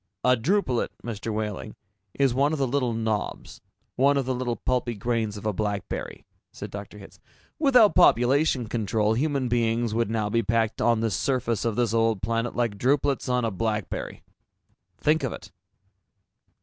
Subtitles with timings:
[0.23, 1.31] "A drupelet, Mr.
[1.31, 1.75] Wehling,
[2.15, 3.61] is one of the little knobs,
[3.97, 6.97] one of the little pulpy grains of a blackberry," said Dr.
[6.97, 7.19] Hitz.
[7.59, 12.23] "Without population control, human beings would now be packed on this surface of this old
[12.23, 14.23] planet like drupelets on a blackberry!
[14.99, 15.51] Think of it!"